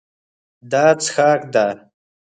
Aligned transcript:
دا 0.71 0.85
څښاک 1.03 1.41
ده. 1.53 1.65